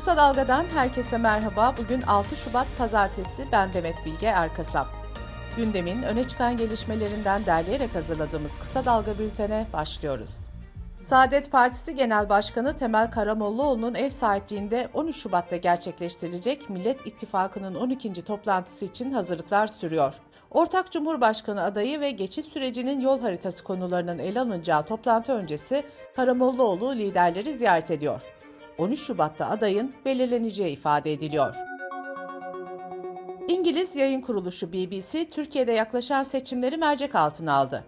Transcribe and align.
Kısa 0.00 0.16
Dalga'dan 0.16 0.64
herkese 0.74 1.18
merhaba. 1.18 1.74
Bugün 1.78 2.02
6 2.02 2.36
Şubat 2.36 2.66
Pazartesi. 2.78 3.46
Ben 3.52 3.72
Demet 3.72 4.06
Bilge 4.06 4.26
Erkasap. 4.26 4.86
Gündemin 5.56 6.02
öne 6.02 6.24
çıkan 6.24 6.56
gelişmelerinden 6.56 7.46
derleyerek 7.46 7.94
hazırladığımız 7.94 8.58
Kısa 8.58 8.84
Dalga 8.84 9.18
bültene 9.18 9.66
başlıyoruz. 9.72 10.36
Saadet 11.06 11.52
Partisi 11.52 11.94
Genel 11.94 12.28
Başkanı 12.28 12.76
Temel 12.76 13.10
Karamollaoğlu'nun 13.10 13.94
ev 13.94 14.10
sahipliğinde 14.10 14.88
13 14.94 15.16
Şubat'ta 15.16 15.56
gerçekleştirilecek 15.56 16.70
Millet 16.70 17.06
İttifakı'nın 17.06 17.74
12. 17.74 18.12
toplantısı 18.12 18.84
için 18.84 19.10
hazırlıklar 19.12 19.66
sürüyor. 19.66 20.14
Ortak 20.50 20.92
Cumhurbaşkanı 20.92 21.62
adayı 21.62 22.00
ve 22.00 22.10
geçiş 22.10 22.46
sürecinin 22.46 23.00
yol 23.00 23.20
haritası 23.20 23.64
konularının 23.64 24.18
ele 24.18 24.40
alınacağı 24.40 24.86
toplantı 24.86 25.32
öncesi 25.32 25.84
Karamollaoğlu 26.16 26.96
liderleri 26.96 27.54
ziyaret 27.54 27.90
ediyor. 27.90 28.39
13 28.78 29.00
Şubat'ta 29.00 29.50
adayın 29.50 29.94
belirleneceği 30.04 30.72
ifade 30.72 31.12
ediliyor. 31.12 31.56
İngiliz 33.48 33.96
yayın 33.96 34.20
kuruluşu 34.20 34.72
BBC, 34.72 35.30
Türkiye'de 35.30 35.72
yaklaşan 35.72 36.22
seçimleri 36.22 36.76
mercek 36.76 37.14
altına 37.14 37.52
aldı. 37.52 37.84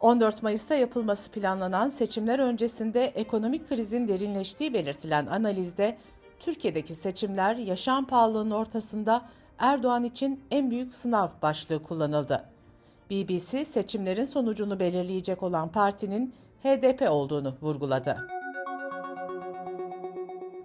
14 0.00 0.42
Mayıs'ta 0.42 0.74
yapılması 0.74 1.30
planlanan 1.30 1.88
seçimler 1.88 2.38
öncesinde 2.38 3.04
ekonomik 3.04 3.68
krizin 3.68 4.08
derinleştiği 4.08 4.74
belirtilen 4.74 5.26
analizde, 5.26 5.96
Türkiye'deki 6.40 6.94
seçimler 6.94 7.56
yaşam 7.56 8.06
pahalılığının 8.06 8.50
ortasında 8.50 9.22
Erdoğan 9.58 10.04
için 10.04 10.40
en 10.50 10.70
büyük 10.70 10.94
sınav 10.94 11.28
başlığı 11.42 11.82
kullanıldı. 11.82 12.44
BBC, 13.10 13.64
seçimlerin 13.64 14.24
sonucunu 14.24 14.80
belirleyecek 14.80 15.42
olan 15.42 15.68
partinin 15.68 16.34
HDP 16.62 17.10
olduğunu 17.10 17.54
vurguladı. 17.62 18.39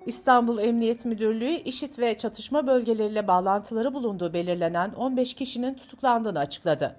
İstanbul 0.06 0.60
Emniyet 0.60 1.06
Müdürlüğü 1.06 1.52
işit 1.52 2.00
ve 2.00 2.18
çatışma 2.18 2.68
bölgeleriyle 2.68 3.28
bağlantıları 3.28 3.94
bulunduğu 3.94 4.34
belirlenen 4.34 4.92
15 4.94 5.34
kişinin 5.34 5.74
tutuklandığını 5.74 6.40
açıkladı. 6.40 6.96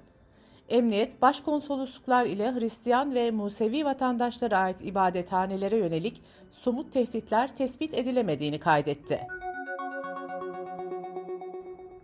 Emniyet, 0.69 1.23
başkonsolosluklar 1.23 2.27
ile 2.27 2.55
Hristiyan 2.55 3.15
ve 3.15 3.31
Musevi 3.31 3.85
vatandaşlara 3.85 4.59
ait 4.59 4.81
ibadethanelere 4.81 5.77
yönelik 5.77 6.23
somut 6.51 6.93
tehditler 6.93 7.57
tespit 7.57 7.95
edilemediğini 7.95 8.59
kaydetti. 8.59 9.21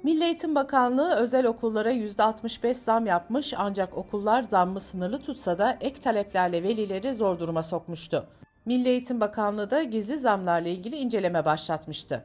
Milli 0.03 0.25
Eğitim 0.25 0.55
Bakanlığı 0.55 1.14
özel 1.14 1.47
okullara 1.47 1.92
%65 1.92 2.75
zam 2.75 3.06
yapmış 3.06 3.55
ancak 3.56 3.97
okullar 3.97 4.42
zammı 4.42 4.81
sınırlı 4.81 5.19
tutsa 5.19 5.59
da 5.59 5.77
ek 5.81 6.00
taleplerle 6.00 6.62
velileri 6.62 7.14
zor 7.14 7.39
duruma 7.39 7.62
sokmuştu. 7.62 8.27
Milli 8.64 8.88
Eğitim 8.88 9.20
Bakanlığı 9.20 9.70
da 9.70 9.82
gizli 9.82 10.18
zamlarla 10.18 10.68
ilgili 10.68 10.96
inceleme 10.96 11.44
başlatmıştı. 11.44 12.24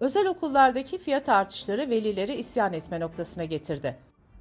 Özel 0.00 0.26
okullardaki 0.26 0.98
fiyat 0.98 1.28
artışları 1.28 1.90
velileri 1.90 2.34
isyan 2.34 2.72
etme 2.72 3.00
noktasına 3.00 3.44
getirdi. 3.44 3.96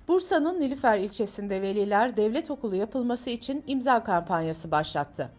Bursa'nın 0.08 0.60
Nilüfer 0.60 0.98
ilçesinde 0.98 1.62
veliler 1.62 2.18
devlet 2.18 2.52
okulu 2.52 2.76
yapılması 2.76 3.30
için 3.30 3.64
imza 3.68 4.04
kampanyası 4.04 4.72
başlattı. 4.72 5.30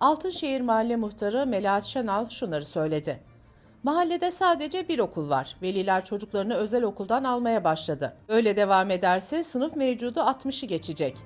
Altınşehir 0.00 0.60
Mahalle 0.60 0.96
Muhtarı 0.96 1.46
Melahat 1.46 1.84
Şenal 1.84 2.28
şunları 2.28 2.64
söyledi. 2.64 3.20
Mahallede 3.82 4.30
sadece 4.30 4.88
bir 4.88 4.98
okul 4.98 5.30
var. 5.30 5.56
Veliler 5.62 6.04
çocuklarını 6.04 6.54
özel 6.54 6.82
okuldan 6.82 7.24
almaya 7.24 7.64
başladı. 7.64 8.16
Öyle 8.28 8.56
devam 8.56 8.90
ederse 8.90 9.44
sınıf 9.44 9.76
mevcudu 9.76 10.20
60'ı 10.20 10.68
geçecek. 10.68 11.16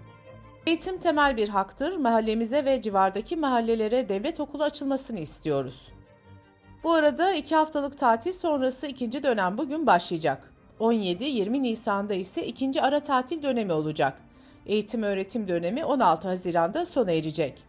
Eğitim 0.66 0.98
temel 0.98 1.36
bir 1.36 1.48
haktır. 1.48 1.96
Mahallemize 1.96 2.64
ve 2.64 2.82
civardaki 2.82 3.36
mahallelere 3.36 4.08
devlet 4.08 4.40
okulu 4.40 4.62
açılmasını 4.62 5.20
istiyoruz. 5.20 5.88
Bu 6.84 6.92
arada 6.92 7.32
iki 7.32 7.56
haftalık 7.56 7.98
tatil 7.98 8.32
sonrası 8.32 8.86
ikinci 8.86 9.22
dönem 9.22 9.58
bugün 9.58 9.86
başlayacak. 9.86 10.52
17-20 10.80 11.62
Nisan'da 11.62 12.14
ise 12.14 12.46
ikinci 12.46 12.82
ara 12.82 13.00
tatil 13.00 13.42
dönemi 13.42 13.72
olacak. 13.72 14.18
Eğitim 14.66 15.02
öğretim 15.02 15.48
dönemi 15.48 15.84
16 15.84 16.28
Haziran'da 16.28 16.86
sona 16.86 17.12
erecek. 17.12 17.62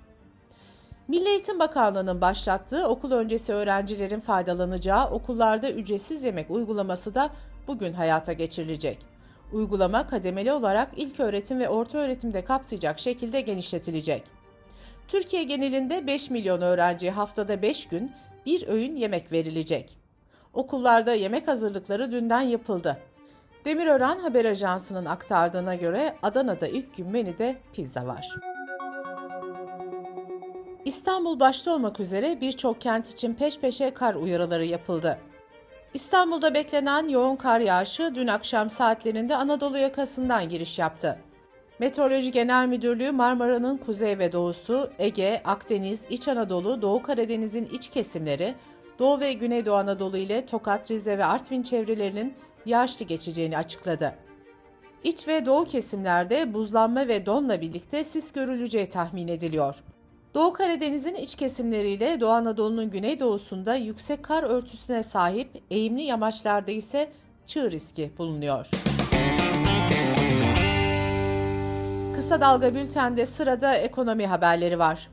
Milli 1.07 1.29
Eğitim 1.29 1.59
Bakanlığı'nın 1.59 2.21
başlattığı 2.21 2.87
okul 2.87 3.11
öncesi 3.11 3.53
öğrencilerin 3.53 4.19
faydalanacağı 4.19 5.09
okullarda 5.09 5.71
ücretsiz 5.71 6.23
yemek 6.23 6.51
uygulaması 6.51 7.15
da 7.15 7.29
bugün 7.67 7.93
hayata 7.93 8.33
geçirilecek. 8.33 9.14
Uygulama 9.51 10.07
kademeli 10.07 10.51
olarak 10.51 10.89
ilk 10.95 11.19
öğretim 11.19 11.59
ve 11.59 11.69
orta 11.69 11.97
öğretimde 11.97 12.43
kapsayacak 12.43 12.99
şekilde 12.99 13.41
genişletilecek. 13.41 14.23
Türkiye 15.07 15.43
genelinde 15.43 16.07
5 16.07 16.29
milyon 16.29 16.61
öğrenciye 16.61 17.11
haftada 17.11 17.61
5 17.61 17.87
gün 17.87 18.11
bir 18.45 18.67
öğün 18.67 18.95
yemek 18.95 19.31
verilecek. 19.31 19.97
Okullarda 20.53 21.13
yemek 21.13 21.47
hazırlıkları 21.47 22.11
dünden 22.11 22.41
yapıldı. 22.41 22.97
Demirören 23.65 24.19
Haber 24.19 24.45
Ajansı'nın 24.45 25.05
aktardığına 25.05 25.75
göre 25.75 26.15
Adana'da 26.23 26.67
ilk 26.67 26.97
gün 26.97 27.07
menüde 27.07 27.55
pizza 27.73 28.07
var. 28.07 28.35
İstanbul 30.85 31.39
başta 31.39 31.71
olmak 31.71 31.99
üzere 31.99 32.41
birçok 32.41 32.81
kent 32.81 33.11
için 33.11 33.33
peş 33.33 33.59
peşe 33.59 33.93
kar 33.93 34.15
uyarıları 34.15 34.65
yapıldı. 34.65 35.19
İstanbul'da 35.95 36.53
beklenen 36.53 37.07
yoğun 37.07 37.35
kar 37.35 37.59
yağışı 37.59 38.11
dün 38.15 38.27
akşam 38.27 38.69
saatlerinde 38.69 39.35
Anadolu 39.35 39.77
yakasından 39.77 40.49
giriş 40.49 40.79
yaptı. 40.79 41.19
Meteoroloji 41.79 42.31
Genel 42.31 42.67
Müdürlüğü 42.67 43.11
Marmara'nın 43.11 43.77
kuzey 43.77 44.19
ve 44.19 44.31
doğusu, 44.31 44.89
Ege, 44.99 45.41
Akdeniz, 45.45 46.05
İç 46.09 46.27
Anadolu, 46.27 46.81
Doğu 46.81 47.01
Karadeniz'in 47.01 47.65
iç 47.65 47.89
kesimleri, 47.89 48.55
Doğu 48.99 49.19
ve 49.19 49.33
Güneydoğu 49.33 49.75
Anadolu 49.75 50.17
ile 50.17 50.45
Tokat, 50.45 50.91
Rize 50.91 51.17
ve 51.17 51.25
Artvin 51.25 51.63
çevrelerinin 51.63 52.33
yağışlı 52.65 53.05
geçeceğini 53.05 53.57
açıkladı. 53.57 54.15
İç 55.03 55.27
ve 55.27 55.45
doğu 55.45 55.65
kesimlerde 55.65 56.53
buzlanma 56.53 57.07
ve 57.07 57.25
donla 57.25 57.61
birlikte 57.61 58.03
sis 58.03 58.31
görüleceği 58.31 58.89
tahmin 58.89 59.27
ediliyor. 59.27 59.83
Doğu 60.35 60.53
Karadeniz'in 60.53 61.15
iç 61.15 61.35
kesimleriyle 61.35 62.19
Doğu 62.19 62.29
Anadolu'nun 62.29 62.89
güneydoğusunda 62.89 63.75
yüksek 63.75 64.23
kar 64.23 64.43
örtüsüne 64.43 65.03
sahip, 65.03 65.63
eğimli 65.71 66.01
yamaçlarda 66.01 66.71
ise 66.71 67.11
çığ 67.45 67.71
riski 67.71 68.11
bulunuyor. 68.17 68.69
Kısa 72.15 72.41
Dalga 72.41 72.75
Bülten'de 72.75 73.25
sırada 73.25 73.75
ekonomi 73.75 74.27
haberleri 74.27 74.79
var. 74.79 75.09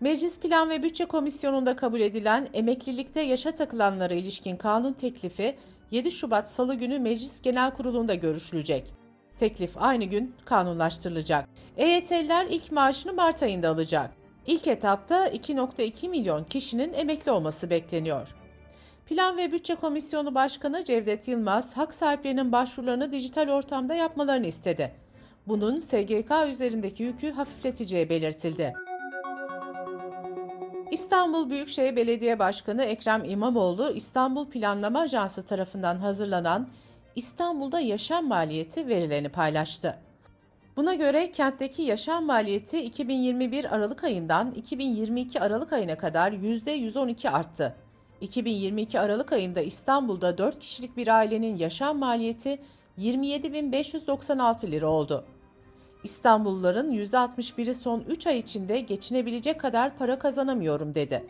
Meclis 0.00 0.40
Plan 0.40 0.70
ve 0.70 0.82
Bütçe 0.82 1.04
Komisyonu'nda 1.04 1.76
kabul 1.76 2.00
edilen 2.00 2.48
emeklilikte 2.54 3.20
yaşa 3.20 3.54
takılanlara 3.54 4.14
ilişkin 4.14 4.56
kanun 4.56 4.92
teklifi 4.92 5.56
7 5.90 6.10
Şubat 6.10 6.50
Salı 6.50 6.74
günü 6.74 6.98
Meclis 6.98 7.42
Genel 7.42 7.70
Kurulu'nda 7.70 8.14
görüşülecek. 8.14 8.94
Teklif 9.36 9.70
aynı 9.76 10.04
gün 10.04 10.34
kanunlaştırılacak. 10.44 11.48
EYT'liler 11.76 12.46
ilk 12.46 12.72
maaşını 12.72 13.12
Mart 13.12 13.42
ayında 13.42 13.68
alacak. 13.68 14.27
İlk 14.48 14.66
etapta 14.66 15.28
2.2 15.28 16.08
milyon 16.08 16.44
kişinin 16.44 16.92
emekli 16.92 17.32
olması 17.32 17.70
bekleniyor. 17.70 18.34
Plan 19.06 19.36
ve 19.36 19.52
Bütçe 19.52 19.74
Komisyonu 19.74 20.34
Başkanı 20.34 20.84
Cevdet 20.84 21.28
Yılmaz, 21.28 21.76
hak 21.76 21.94
sahiplerinin 21.94 22.52
başvurularını 22.52 23.12
dijital 23.12 23.48
ortamda 23.48 23.94
yapmalarını 23.94 24.46
istedi. 24.46 24.94
Bunun 25.46 25.80
SGK 25.80 26.32
üzerindeki 26.52 27.02
yükü 27.02 27.30
hafifleteceği 27.30 28.08
belirtildi. 28.08 28.72
İstanbul 30.90 31.50
Büyükşehir 31.50 31.96
Belediye 31.96 32.38
Başkanı 32.38 32.84
Ekrem 32.84 33.24
İmamoğlu, 33.24 33.92
İstanbul 33.94 34.50
Planlama 34.50 35.00
Ajansı 35.00 35.44
tarafından 35.44 35.96
hazırlanan 35.96 36.68
İstanbul'da 37.16 37.80
yaşam 37.80 38.28
maliyeti 38.28 38.88
verilerini 38.88 39.28
paylaştı. 39.28 40.07
Buna 40.78 40.94
göre 40.94 41.32
kentteki 41.32 41.82
yaşam 41.82 42.24
maliyeti 42.24 42.80
2021 42.82 43.74
Aralık 43.74 44.04
ayından 44.04 44.50
2022 44.50 45.40
Aralık 45.40 45.72
ayına 45.72 45.98
kadar 45.98 46.32
%112 46.32 47.30
arttı. 47.30 47.76
2022 48.20 49.00
Aralık 49.00 49.32
ayında 49.32 49.60
İstanbul'da 49.60 50.38
4 50.38 50.58
kişilik 50.58 50.96
bir 50.96 51.08
ailenin 51.08 51.56
yaşam 51.56 51.98
maliyeti 51.98 52.58
27.596 52.98 54.70
lira 54.70 54.88
oldu. 54.88 55.24
İstanbulluların 56.04 56.92
%61'i 56.92 57.74
son 57.74 58.00
3 58.00 58.26
ay 58.26 58.38
içinde 58.38 58.80
geçinebilecek 58.80 59.60
kadar 59.60 59.96
para 59.96 60.18
kazanamıyorum 60.18 60.94
dedi. 60.94 61.26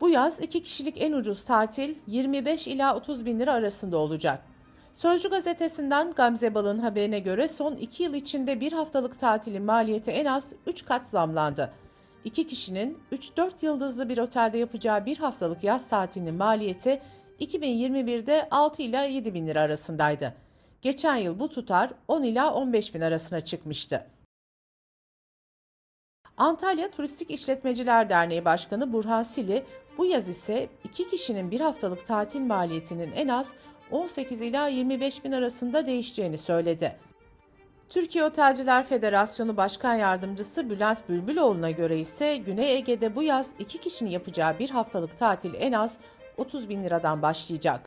Bu 0.00 0.08
yaz 0.08 0.40
2 0.40 0.62
kişilik 0.62 1.02
en 1.02 1.12
ucuz 1.12 1.44
tatil 1.44 1.94
25 2.06 2.66
ila 2.66 2.96
30 2.96 3.26
bin 3.26 3.40
lira 3.40 3.52
arasında 3.52 3.96
olacak. 3.96 4.51
Sözcü 4.94 5.30
gazetesinden 5.30 6.10
Gamze 6.12 6.54
Bal'ın 6.54 6.78
haberine 6.78 7.18
göre 7.18 7.48
son 7.48 7.76
2 7.76 8.02
yıl 8.02 8.14
içinde 8.14 8.60
bir 8.60 8.72
haftalık 8.72 9.18
tatilin 9.18 9.62
maliyeti 9.62 10.10
en 10.10 10.24
az 10.24 10.54
3 10.66 10.84
kat 10.84 11.08
zamlandı. 11.08 11.70
İki 12.24 12.46
kişinin 12.46 12.98
3-4 13.12 13.50
yıldızlı 13.62 14.08
bir 14.08 14.18
otelde 14.18 14.58
yapacağı 14.58 15.06
bir 15.06 15.16
haftalık 15.16 15.64
yaz 15.64 15.88
tatilinin 15.88 16.34
maliyeti 16.34 17.02
2021'de 17.40 18.48
6 18.50 18.82
ila 18.82 19.02
7 19.04 19.34
bin 19.34 19.46
lira 19.46 19.60
arasındaydı. 19.60 20.34
Geçen 20.82 21.16
yıl 21.16 21.38
bu 21.38 21.48
tutar 21.48 21.90
10 22.08 22.22
ila 22.22 22.54
15 22.54 22.94
bin 22.94 23.00
arasına 23.00 23.40
çıkmıştı. 23.40 24.06
Antalya 26.36 26.90
Turistik 26.90 27.30
İşletmeciler 27.30 28.10
Derneği 28.10 28.44
Başkanı 28.44 28.92
Burhan 28.92 29.22
Sili, 29.22 29.64
bu 29.98 30.06
yaz 30.06 30.28
ise 30.28 30.68
iki 30.84 31.10
kişinin 31.10 31.50
bir 31.50 31.60
haftalık 31.60 32.06
tatil 32.06 32.40
maliyetinin 32.40 33.12
en 33.12 33.28
az 33.28 33.52
18 33.92 34.42
ila 34.42 34.68
25 34.68 35.24
bin 35.24 35.32
arasında 35.32 35.86
değişeceğini 35.86 36.38
söyledi. 36.38 36.96
Türkiye 37.88 38.24
Otelciler 38.24 38.86
Federasyonu 38.86 39.56
Başkan 39.56 39.94
Yardımcısı 39.94 40.70
Bülent 40.70 41.08
Bülbüloğlu'na 41.08 41.70
göre 41.70 41.98
ise 41.98 42.36
Güney 42.36 42.76
Ege'de 42.76 43.16
bu 43.16 43.22
yaz 43.22 43.50
iki 43.58 43.78
kişinin 43.78 44.10
yapacağı 44.10 44.58
bir 44.58 44.70
haftalık 44.70 45.18
tatil 45.18 45.54
en 45.58 45.72
az 45.72 45.98
30 46.36 46.68
bin 46.68 46.82
liradan 46.82 47.22
başlayacak. 47.22 47.80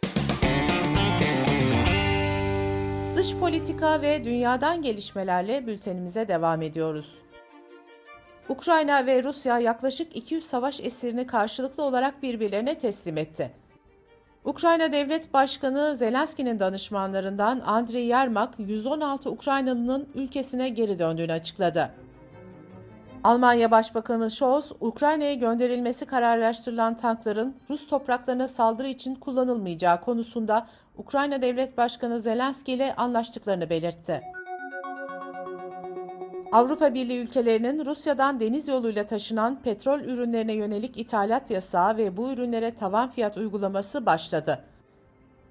Dış 3.15 3.35
politika 3.35 4.01
ve 4.01 4.23
dünyadan 4.23 4.81
gelişmelerle 4.81 5.67
bültenimize 5.67 6.27
devam 6.27 6.61
ediyoruz. 6.61 7.15
Ukrayna 8.49 9.05
ve 9.05 9.23
Rusya 9.23 9.59
yaklaşık 9.59 10.15
200 10.15 10.45
savaş 10.45 10.81
esirini 10.81 11.27
karşılıklı 11.27 11.83
olarak 11.83 12.23
birbirlerine 12.23 12.77
teslim 12.77 13.17
etti. 13.17 13.64
Ukrayna 14.45 14.91
Devlet 14.91 15.33
Başkanı 15.33 15.95
Zelenski'nin 15.95 16.59
danışmanlarından 16.59 17.59
Andriy 17.59 18.05
Yermak, 18.05 18.53
116 18.57 19.29
Ukraynalı'nın 19.29 20.07
ülkesine 20.15 20.69
geri 20.69 20.99
döndüğünü 20.99 21.31
açıkladı. 21.31 21.91
Almanya 23.23 23.71
Başbakanı 23.71 24.31
Scholz, 24.31 24.71
Ukrayna'ya 24.79 25.33
gönderilmesi 25.33 26.05
kararlaştırılan 26.05 26.97
tankların 26.97 27.55
Rus 27.69 27.87
topraklarına 27.87 28.47
saldırı 28.47 28.87
için 28.87 29.15
kullanılmayacağı 29.15 30.01
konusunda 30.01 30.67
Ukrayna 30.97 31.41
Devlet 31.41 31.77
Başkanı 31.77 32.19
Zelenski 32.19 32.73
ile 32.73 32.95
anlaştıklarını 32.95 33.69
belirtti. 33.69 34.21
Avrupa 36.55 36.93
Birliği 36.93 37.19
ülkelerinin 37.19 37.85
Rusya'dan 37.85 38.39
deniz 38.39 38.67
yoluyla 38.67 39.05
taşınan 39.05 39.61
petrol 39.61 39.99
ürünlerine 39.99 40.53
yönelik 40.53 40.97
ithalat 40.97 41.51
yasağı 41.51 41.97
ve 41.97 42.17
bu 42.17 42.31
ürünlere 42.31 42.75
tavan 42.75 43.11
fiyat 43.11 43.37
uygulaması 43.37 44.05
başladı. 44.05 44.63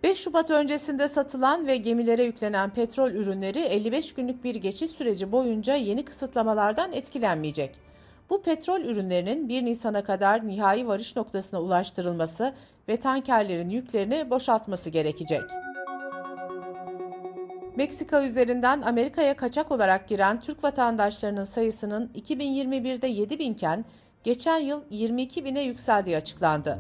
5 0.03 0.19
Şubat 0.19 0.51
öncesinde 0.51 1.09
satılan 1.09 1.67
ve 1.67 1.77
gemilere 1.77 2.25
yüklenen 2.25 2.71
petrol 2.71 3.11
ürünleri 3.11 3.59
55 3.59 4.15
günlük 4.15 4.45
bir 4.45 4.55
geçiş 4.55 4.91
süreci 4.91 5.33
boyunca 5.33 5.75
yeni 5.75 6.05
kısıtlamalardan 6.05 6.93
etkilenmeyecek. 6.93 7.75
Bu 8.31 8.43
petrol 8.43 8.81
ürünlerinin 8.81 9.49
1 9.49 9.65
Nisan'a 9.65 10.05
kadar 10.05 10.49
nihai 10.49 10.87
varış 10.87 11.17
noktasına 11.17 11.61
ulaştırılması 11.61 12.55
ve 12.89 12.97
tankerlerin 12.97 13.69
yüklerini 13.69 14.31
boşaltması 14.31 14.91
gerekecek. 14.91 15.43
Meksika 17.77 18.25
üzerinden 18.25 18.83
Amerika'ya 18.83 19.37
kaçak 19.37 19.73
olarak 19.73 20.09
giren 20.09 20.41
Türk 20.41 20.65
vatandaşlarının 20.65 21.45
sayısının 21.45 22.11
2021'de 22.15 23.07
7 23.07 23.39
binken 23.39 23.85
geçen 24.25 24.59
yıl 24.59 24.81
22 24.91 25.45
bine 25.45 25.63
yükseldiği 25.63 26.17
açıklandı. 26.17 26.79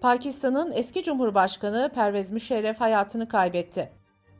Pakistan'ın 0.00 0.72
eski 0.72 1.02
Cumhurbaşkanı 1.02 1.90
Pervez 1.94 2.30
Müşerref 2.30 2.80
hayatını 2.80 3.28
kaybetti. 3.28 3.90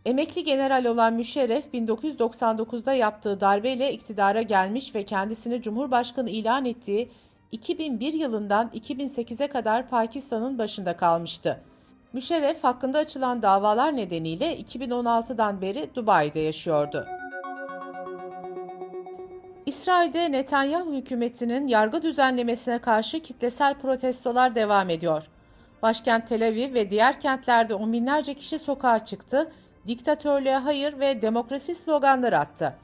Emekli 0.04 0.44
general 0.44 0.84
olan 0.84 1.14
Müşerref 1.14 1.64
1999'da 1.74 2.92
yaptığı 2.92 3.40
darbeyle 3.40 3.92
iktidara 3.92 4.42
gelmiş 4.42 4.94
ve 4.94 5.04
kendisini 5.04 5.62
Cumhurbaşkanı 5.62 6.30
ilan 6.30 6.64
ettiği 6.64 7.10
2001 7.52 8.12
yılından 8.12 8.70
2008'e 8.74 9.46
kadar 9.46 9.88
Pakistan'ın 9.88 10.58
başında 10.58 10.96
kalmıştı. 10.96 11.60
Müşerref 12.12 12.64
hakkında 12.64 12.98
açılan 12.98 13.42
davalar 13.42 13.96
nedeniyle 13.96 14.60
2016'dan 14.60 15.60
beri 15.60 15.90
Dubai'de 15.94 16.40
yaşıyordu. 16.40 17.06
İsrail'de 19.66 20.32
Netanyahu 20.32 20.92
hükümetinin 20.92 21.66
yargı 21.66 22.02
düzenlemesine 22.02 22.78
karşı 22.78 23.20
kitlesel 23.20 23.74
protestolar 23.74 24.54
devam 24.54 24.90
ediyor. 24.90 25.28
Başkent 25.82 26.28
Tel 26.28 26.48
Aviv 26.48 26.74
ve 26.74 26.90
diğer 26.90 27.20
kentlerde 27.20 27.74
on 27.74 27.92
binlerce 27.92 28.34
kişi 28.34 28.58
sokağa 28.58 29.04
çıktı, 29.04 29.52
diktatörlüğe 29.86 30.56
hayır 30.56 31.00
ve 31.00 31.22
demokrasi 31.22 31.74
sloganları 31.74 32.38
attı. 32.38 32.74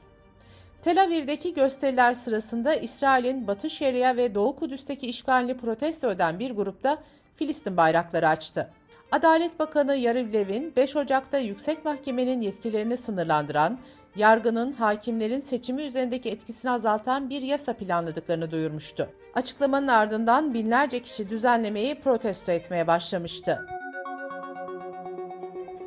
Tel 0.81 1.03
Aviv'deki 1.03 1.53
gösteriler 1.53 2.13
sırasında 2.13 2.75
İsrail'in 2.75 3.47
Batı 3.47 3.69
Şeria 3.69 4.15
ve 4.15 4.35
Doğu 4.35 4.55
Kudüs'teki 4.55 5.07
işgalini 5.07 5.57
protesto 5.57 6.11
eden 6.11 6.39
bir 6.39 6.51
grupta 6.51 6.97
Filistin 7.35 7.77
bayrakları 7.77 8.27
açtı. 8.27 8.69
Adalet 9.13 9.59
Bakanı 9.59 9.95
Yariv 9.95 10.33
Levin, 10.33 10.73
5 10.75 10.95
Ocak'ta 10.95 11.37
Yüksek 11.37 11.85
Mahkemenin 11.85 12.41
yetkilerini 12.41 12.97
sınırlandıran, 12.97 13.79
yargının 14.15 14.73
hakimlerin 14.73 15.39
seçimi 15.39 15.81
üzerindeki 15.81 16.29
etkisini 16.29 16.71
azaltan 16.71 17.29
bir 17.29 17.41
yasa 17.41 17.73
planladıklarını 17.73 18.51
duyurmuştu. 18.51 19.09
Açıklamanın 19.35 19.87
ardından 19.87 20.53
binlerce 20.53 21.01
kişi 21.01 21.29
düzenlemeyi 21.29 21.95
protesto 21.95 22.51
etmeye 22.51 22.87
başlamıştı. 22.87 23.67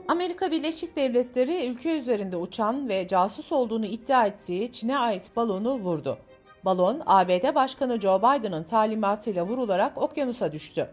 Amerika 0.09 0.51
Birleşik 0.51 0.97
Devletleri 0.97 1.67
ülke 1.67 1.99
üzerinde 1.99 2.37
uçan 2.37 2.89
ve 2.89 3.07
casus 3.07 3.53
olduğunu 3.53 3.87
iddia 3.87 4.27
ettiği 4.27 4.73
Çin'e 4.73 4.99
ait 4.99 5.37
balonu 5.37 5.75
vurdu. 5.75 6.19
Balon, 6.65 7.03
ABD 7.07 7.55
Başkanı 7.55 8.01
Joe 8.01 8.19
Biden'ın 8.19 8.65
talimatıyla 8.65 9.47
vurularak 9.47 9.99
okyanusa 10.03 10.53
düştü. 10.53 10.91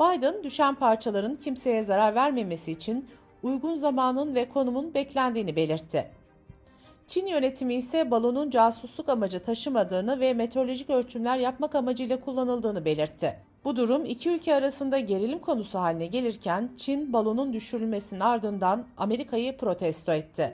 Biden, 0.00 0.44
düşen 0.44 0.74
parçaların 0.74 1.34
kimseye 1.34 1.82
zarar 1.82 2.14
vermemesi 2.14 2.72
için 2.72 3.08
uygun 3.42 3.76
zamanın 3.76 4.34
ve 4.34 4.48
konumun 4.48 4.94
beklendiğini 4.94 5.56
belirtti. 5.56 6.10
Çin 7.06 7.26
yönetimi 7.26 7.74
ise 7.74 8.10
balonun 8.10 8.50
casusluk 8.50 9.08
amacı 9.08 9.42
taşımadığını 9.42 10.20
ve 10.20 10.34
meteorolojik 10.34 10.90
ölçümler 10.90 11.38
yapmak 11.38 11.74
amacıyla 11.74 12.20
kullanıldığını 12.20 12.84
belirtti. 12.84 13.38
Bu 13.64 13.76
durum 13.76 14.04
iki 14.04 14.30
ülke 14.30 14.54
arasında 14.54 14.98
gerilim 14.98 15.38
konusu 15.38 15.78
haline 15.78 16.06
gelirken 16.06 16.70
Çin 16.76 17.12
balonun 17.12 17.52
düşürülmesinin 17.52 18.20
ardından 18.20 18.86
Amerika'yı 18.96 19.56
protesto 19.56 20.12
etti. 20.12 20.52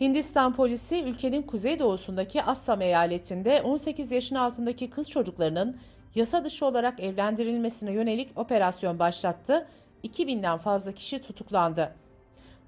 Hindistan 0.00 0.54
polisi 0.54 1.02
ülkenin 1.02 1.42
kuzeydoğusundaki 1.42 2.42
Assam 2.42 2.82
eyaletinde 2.82 3.62
18 3.62 4.12
yaşın 4.12 4.36
altındaki 4.36 4.90
kız 4.90 5.10
çocuklarının 5.10 5.76
yasa 6.16 6.44
dışı 6.44 6.66
olarak 6.66 7.00
evlendirilmesine 7.00 7.92
yönelik 7.92 8.38
operasyon 8.38 8.98
başlattı. 8.98 9.66
2000'den 10.04 10.58
fazla 10.58 10.92
kişi 10.92 11.22
tutuklandı. 11.22 11.94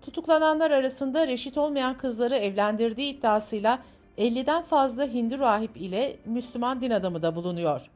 Tutuklananlar 0.03 0.71
arasında 0.71 1.27
reşit 1.27 1.59
olmayan 1.59 1.99
kızları 1.99 2.37
evlendirdiği 2.37 3.15
iddiasıyla 3.15 3.79
50'den 4.19 4.63
fazla 4.63 5.07
Hindu 5.07 5.39
rahip 5.39 5.77
ile 5.77 6.17
Müslüman 6.25 6.81
din 6.81 6.91
adamı 6.91 7.23
da 7.23 7.37
bulunuyor. 7.37 7.91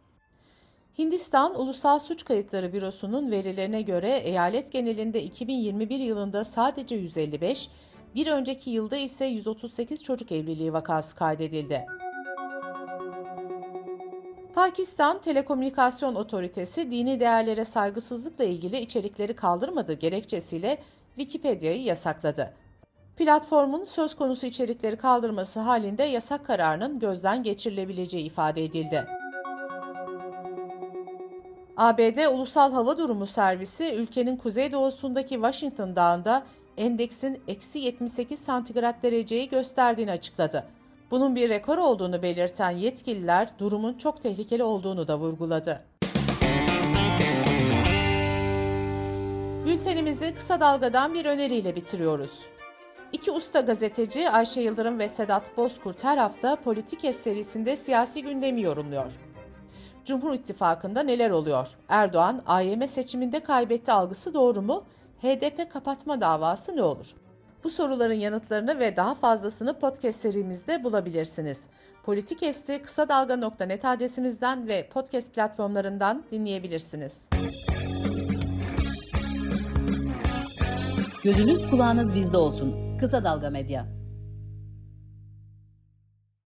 Hindistan 0.99 1.61
Ulusal 1.61 1.99
Suç 1.99 2.25
Kayıtları 2.25 2.73
Bürosu'nun 2.73 3.31
verilerine 3.31 3.83
göre 3.83 4.11
eyalet 4.11 4.73
genelinde 4.73 5.23
2021 5.23 5.99
yılında 5.99 6.45
sadece 6.45 6.95
155, 6.97 7.71
bir 8.15 8.27
önceki 8.27 8.71
yılda 8.71 8.97
ise 8.97 9.25
138 9.25 10.03
çocuk 10.03 10.33
evliliği 10.33 10.73
vakası 10.73 11.17
kaydedildi. 11.17 11.87
Pakistan 14.55 15.21
Telekomünikasyon 15.21 16.15
Otoritesi 16.15 16.91
dini 16.91 17.21
değerlere 17.21 17.65
saygısızlıkla 17.65 18.45
ilgili 18.45 18.79
içerikleri 18.79 19.37
kaldırmadığı 19.37 19.93
gerekçesiyle 19.93 20.79
Wikipedia'yı 21.17 21.83
yasakladı. 21.83 22.53
Platformun 23.17 23.85
söz 23.85 24.15
konusu 24.15 24.47
içerikleri 24.47 24.97
kaldırması 24.97 25.61
halinde 25.61 26.03
yasak 26.03 26.47
kararının 26.47 26.99
gözden 26.99 27.43
geçirilebileceği 27.43 28.25
ifade 28.25 28.65
edildi. 28.65 29.07
ABD 31.77 32.35
Ulusal 32.35 32.73
Hava 32.73 32.99
Durumu 32.99 33.27
Servisi 33.27 33.95
ülkenin 33.95 34.37
kuzeydoğusundaki 34.37 35.35
Washington 35.35 35.97
Dağı'nda 35.97 36.43
endeksin 36.77 37.41
eksi 37.49 37.79
78 37.79 38.39
santigrat 38.39 39.03
dereceyi 39.03 39.49
gösterdiğini 39.49 40.11
açıkladı. 40.11 40.65
Bunun 41.13 41.37
bir 41.37 41.49
rekor 41.49 41.79
olduğunu 41.79 42.23
belirten 42.23 42.71
yetkililer 42.71 43.49
durumun 43.59 43.95
çok 43.95 44.23
tehlikeli 44.23 44.63
olduğunu 44.63 45.09
da 45.09 45.19
vurguladı. 45.19 45.85
Bültenimizi 49.67 50.35
kısa 50.35 50.61
dalgadan 50.61 51.15
bir 51.15 51.25
öneriyle 51.25 51.77
bitiriyoruz. 51.77 52.41
İki 53.13 53.31
usta 53.31 53.61
gazeteci 53.61 54.31
Ayşe 54.31 54.61
Yıldırım 54.61 54.99
ve 54.99 55.09
Sedat 55.09 55.57
Bozkurt 55.57 56.05
her 56.05 56.19
hafta 56.19 56.57
Politik 56.57 57.15
serisinde 57.15 57.77
siyasi 57.77 58.23
gündemi 58.23 58.63
yorumluyor. 58.63 59.13
Cumhur 60.05 60.33
İttifakı'nda 60.33 61.03
neler 61.03 61.31
oluyor? 61.31 61.69
Erdoğan 61.89 62.43
AYM 62.47 62.89
seçiminde 62.89 63.41
kaybetti 63.41 63.93
algısı 63.93 64.35
doğru 64.35 64.63
mu? 64.63 64.85
HDP 65.23 65.73
kapatma 65.73 66.21
davası 66.21 66.77
ne 66.77 66.83
olur? 66.83 67.15
Bu 67.65 67.71
soruların 67.71 68.15
yanıtlarını 68.15 68.79
ve 68.79 68.97
daha 68.97 69.15
fazlasını 69.15 69.79
podcast 69.79 70.21
serimizde 70.21 70.85
bulabilirsiniz. 70.85 71.61
Politik 72.05 72.43
Esti 72.43 72.83
kısa 72.83 73.09
dalga.net 73.09 73.85
adresimizden 73.85 74.69
ve 74.69 74.89
podcast 74.89 75.35
platformlarından 75.35 76.23
dinleyebilirsiniz. 76.31 77.29
Gözünüz 81.25 81.71
kulağınız 81.71 82.15
bizde 82.15 82.37
olsun. 82.37 82.99
Kısa 82.99 83.25
Dalga 83.25 83.51
Medya. 83.51 84.02